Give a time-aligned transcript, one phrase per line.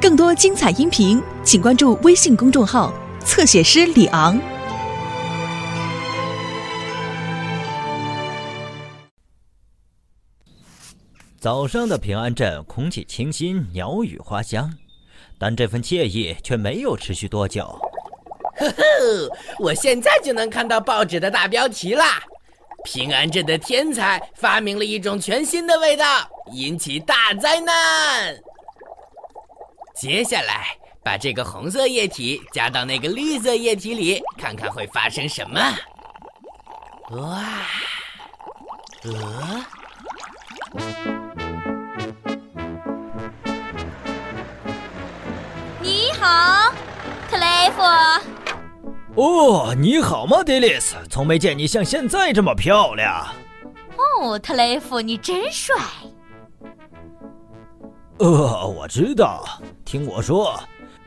[0.00, 2.92] 更多精彩音频，请关注微信公众号
[3.24, 4.38] “侧写师李昂”。
[11.40, 14.72] 早上的平安镇空气清新，鸟语花香，
[15.38, 17.78] 但这份惬意却没有持续多久。
[18.56, 18.82] 呵呵，
[19.58, 22.22] 我现在就能看到报纸的大标题啦！
[22.84, 26.04] 平安镇的天才发明了一种全新的味道，
[26.52, 27.74] 引起大灾难。
[29.96, 35.60] 接下来，把这个红色液体加到那个绿色液体里，看看会发生什么。
[37.10, 37.42] 哇，
[39.02, 39.66] 呃。
[45.80, 46.72] 你好，
[47.30, 48.33] 克雷弗。
[49.16, 50.96] 哦，你好吗，迪丽斯？
[51.08, 53.32] 从没见你像现在这么漂亮。
[53.96, 55.76] 哦，特雷弗，你真帅。
[58.18, 59.44] 呃，我知道。
[59.84, 60.58] 听我说，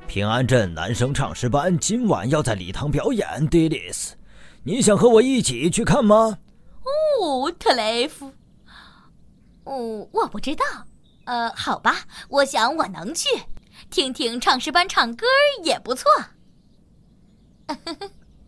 [0.08, 4.16] 平安镇男生唱诗班今晚要在礼堂表演，迪丽斯，
[4.64, 6.38] 你想和我一起去看吗？
[7.22, 8.32] 哦，特雷弗。
[9.66, 10.64] 哦，我不知道。
[11.26, 11.98] 呃，好吧，
[12.30, 13.28] 我想我能去。
[13.90, 15.26] 听听唱诗班唱歌
[15.62, 16.10] 也不错。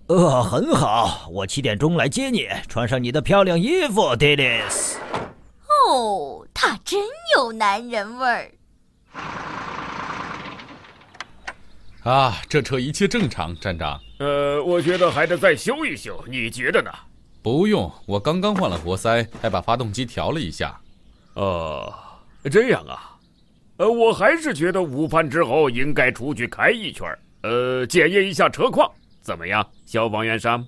[0.08, 4.98] 呃，很好，我七点钟来接你，穿上你的漂亮衣服，迪丽斯。
[5.88, 7.00] 哦，他真
[7.36, 8.52] 有男人味儿。
[12.04, 14.00] 啊，这车一切正常，站长。
[14.20, 16.90] 呃，我觉得还得再修一修，你觉得呢？
[17.42, 20.80] 不用，我刚刚换了活塞，还把发动机调了一下。
[21.36, 21.94] 哦，
[22.52, 23.16] 这样啊。
[23.78, 27.08] 呃，我还是觉得午饭之后应该出去开一圈
[27.44, 30.66] 呃，检验一下车况，怎么样，消防员山？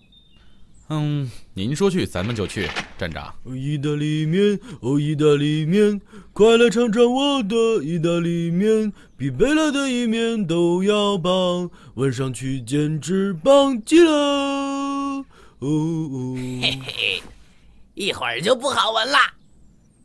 [0.89, 3.33] 嗯，您说去，咱们就去，站长。
[3.55, 6.01] 意大利面，哦，意大利面，
[6.33, 14.11] 快来尝尝我的意大利面，比贝拉的意面都要棒，闻上去简直棒极了。
[14.11, 15.25] 哦
[15.59, 17.23] 哦，嘿嘿，
[17.93, 19.33] 一会儿就不好闻啦。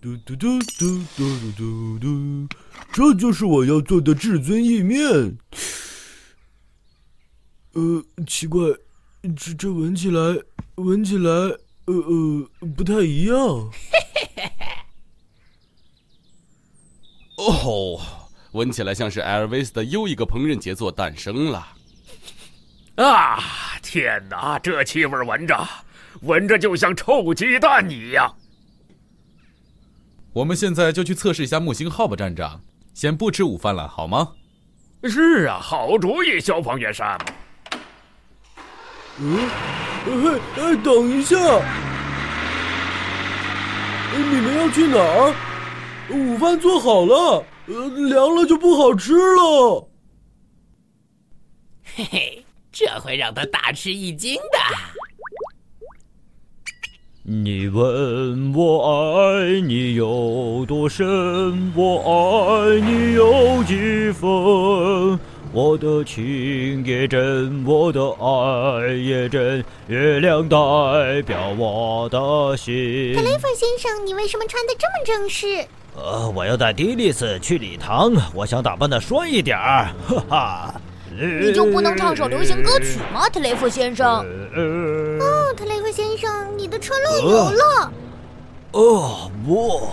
[0.01, 1.25] 嘟嘟嘟嘟嘟
[1.57, 2.49] 嘟嘟。
[2.93, 5.37] 这就是我要做的至尊意面。
[7.77, 8.63] 呃，奇怪，
[9.37, 10.43] 这这闻起来，
[10.77, 13.37] 闻起来，呃呃，不太一样。
[17.37, 18.01] 哦，
[18.53, 21.69] 闻起来像是艾尔维斯的又一个烹饪杰作诞生了。
[22.97, 23.43] 啊，
[23.83, 25.69] 天哪，这气味闻着，
[26.23, 28.35] 闻着就像臭鸡蛋一样。
[30.33, 32.59] 我们现在就去测试一下木星号吧，站长。
[32.95, 34.33] 先不吃午饭了，好吗？
[35.05, 37.27] 是啊，好主意，消防员山姆。
[39.19, 39.49] 嗯，
[40.05, 41.37] 嘿，哎，等一下，
[44.15, 45.35] 你们要去哪儿？
[46.11, 49.89] 午饭做好了，呃，凉了就不好吃了。
[51.83, 54.59] 嘿嘿，这会让他大吃一惊的。
[57.23, 65.19] 你问我爱你有多深，我爱你有几分？
[65.57, 73.15] 我的情也真，我的爱也真，月亮代表我的心。
[73.15, 75.67] 特雷弗先生，你为什么穿的这么正式？
[75.95, 80.75] 呃，我要带迪丽斯去礼堂，我想打扮的帅一点儿，哈哈。
[81.19, 84.07] 你就不能唱首流行歌曲吗，特雷弗先生？
[84.19, 87.93] 哦，特雷弗先生，你的车漏油了。
[88.73, 89.89] 哦不！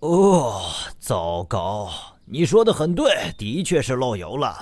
[0.00, 0.60] 哦，
[1.52, 1.90] 糟糕！
[2.24, 4.56] 你说的很对，的确是漏油了。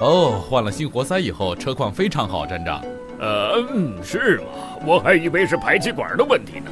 [0.00, 2.82] 哦，换了新活塞以后，车况非常好，站长。
[3.20, 4.44] 呃，嗯，是吗？
[4.84, 6.70] 我还以为是排气管的问题呢。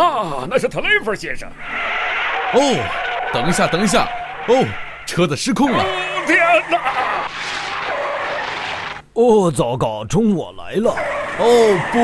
[0.00, 1.48] 啊，那是特雷弗先生。
[2.54, 2.60] 哦，
[3.34, 4.08] 等一下，等一下。
[4.46, 4.64] 哦，
[5.04, 5.84] 车子失控了。
[6.28, 6.38] 天
[6.70, 6.78] 哪！
[9.18, 10.94] 哦，糟糕，冲我来了。
[11.40, 11.44] 哦
[11.90, 11.98] 不！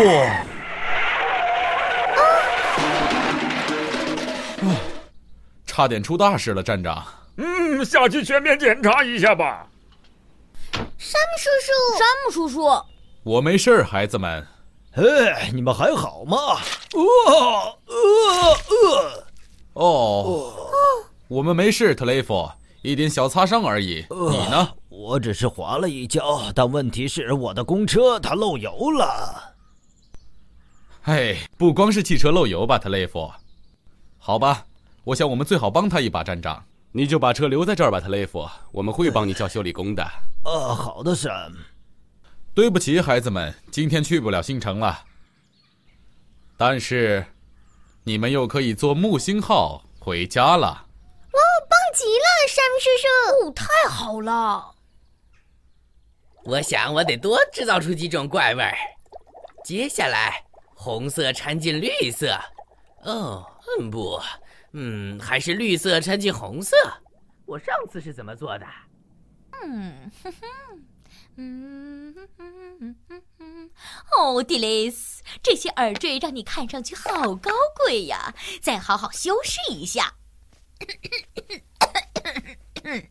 [4.66, 4.75] 啊，
[5.64, 7.06] 差点出大事了，站长。
[7.37, 9.64] 嗯，下去全面检查一下吧。
[10.99, 12.82] 山姆叔叔，山姆叔叔，
[13.22, 14.44] 我没事儿，孩子们。
[14.96, 16.37] 哎，你们还好吗？
[16.94, 17.00] 呃
[17.87, 17.94] 呃
[18.90, 19.25] 呃，
[19.75, 20.52] 哦，
[21.28, 22.50] 我们没事，特雷弗，
[22.82, 24.05] 一点小擦伤而已。
[24.11, 24.69] 你呢？
[25.04, 29.54] 我只是滑了一跤，但问题是我的公车它漏油了。
[31.02, 33.30] 哎，不光是汽车漏油吧，特雷弗？
[34.16, 34.64] 好吧。
[35.04, 36.64] 我想我们最好帮他一把，站长。
[36.92, 40.02] 你就把车留在这儿吧，特雷弗，我们会帮你叫修理工的。
[40.46, 41.52] 呃，好的，Sam。
[42.54, 45.04] 对不起，孩子们，今天去不了新城了。
[46.56, 47.26] 但是，
[48.04, 50.68] 你们又可以坐木星号回家了。
[50.68, 53.48] 哇，棒极了，山姆叔叔！
[53.48, 54.74] 哦，太好了！
[56.44, 58.76] 我想我得多制造出几种怪味儿。
[59.64, 60.44] 接下来，
[60.75, 62.38] 红色掺进绿色。
[63.02, 63.46] 哦，
[63.79, 64.20] 嗯不。
[64.73, 66.76] 嗯，还是绿色掺进红色。
[67.46, 68.67] 我上次是怎么做的？
[69.62, 70.85] 嗯哼哼，
[71.37, 73.70] 嗯哼哼哼哼。
[74.19, 78.35] 哦，迪蕾斯，这些耳坠让你看上去好高贵呀！
[78.61, 80.14] 再好好修饰一下。
[82.82, 83.02] 嗯，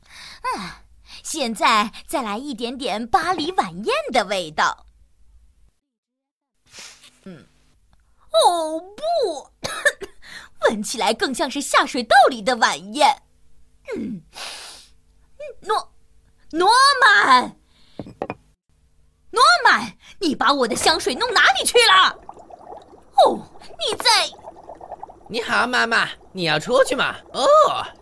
[1.33, 4.85] 现在再来一点点巴黎晚宴的味道。
[7.24, 7.44] 嗯，
[8.30, 9.50] 哦不。
[10.69, 13.24] 闻起来更像是下水道里的晚宴。
[13.95, 14.21] 嗯，
[15.62, 15.91] 诺，
[16.51, 16.69] 诺
[17.01, 17.57] 曼，
[19.31, 22.15] 诺曼，你把我的香水弄哪里去了？
[23.25, 23.39] 哦，
[23.79, 24.29] 你在？
[25.29, 27.15] 你好，妈妈，你要出去吗？
[27.31, 27.47] 哦，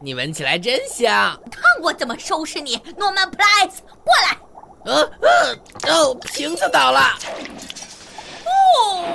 [0.02, 1.40] 你闻起来真香。
[1.52, 4.38] 看我怎么收拾你，诺曼·普莱斯，过来。
[4.84, 5.56] 呃呃，
[5.94, 7.18] 哦，瓶子倒了。
[8.46, 9.06] 哦，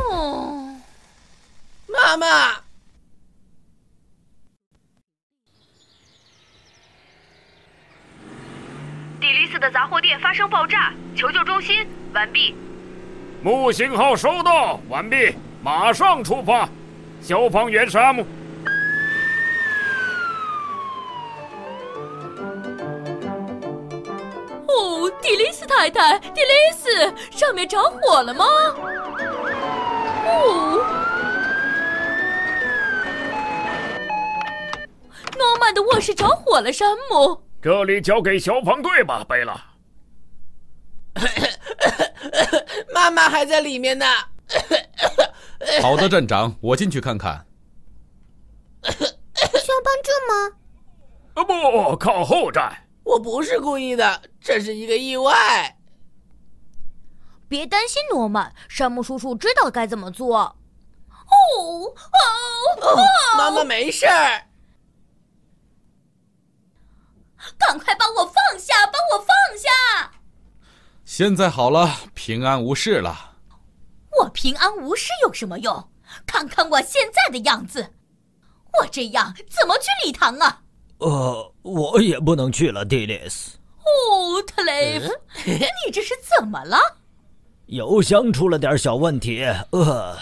[0.00, 0.80] 哦。
[1.86, 2.54] 妈妈，
[9.20, 12.56] 蒂利斯的杂货店发生爆炸，求救中心完毕。
[13.42, 16.68] 木星号收到，完毕，马上出发。
[17.20, 18.26] 消防员山姆。
[24.66, 28.44] 哦，蒂丽斯太太，蒂丽斯，上面着火了吗？
[30.26, 30.82] 哦。
[35.38, 37.49] 诺曼的卧室着火了，山姆。
[37.62, 39.54] 这里交给消防队吧，贝拉。
[42.94, 44.06] 妈妈还在里面呢。
[45.82, 47.46] 好的，站长，我进去看看。
[48.84, 50.56] 需要帮助吗？
[51.34, 52.72] 啊不，靠后站。
[53.04, 55.76] 我不是故意的，这是一个意外。
[57.46, 60.38] 别担心，诺曼，山姆叔叔知道该怎么做。
[60.38, 60.56] 哦
[62.80, 62.96] 哦，
[63.36, 64.46] 妈妈没事儿。
[67.58, 68.86] 赶快帮我放下！
[68.86, 70.12] 帮我放下！
[71.04, 73.32] 现在好了，平安无事了。
[74.18, 75.88] 我平安无事有什么用？
[76.26, 77.94] 看看我现在的样子，
[78.78, 80.62] 我这样怎么去礼堂啊？
[80.98, 83.56] 呃，我也不能去了，蒂丽斯。
[83.78, 85.08] 哦，特雷弗，
[85.46, 86.78] 你这是怎么了？
[87.66, 89.44] 邮箱出了点小问题。
[89.70, 90.16] 呃，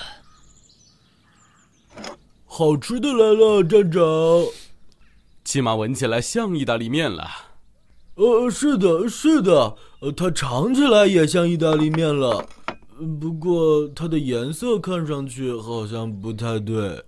[2.46, 4.02] 好吃的来了，站长。
[5.49, 7.27] 起码闻起来像意大利面了。
[8.17, 12.45] 呃，是的，是的，呃，它尝起来也像意大利面了。
[13.19, 17.03] 不过它的颜色看上去好像不太对。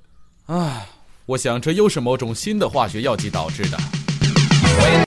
[0.46, 0.88] 唉，
[1.26, 3.76] 我想这又是某种新的化学药剂导致的。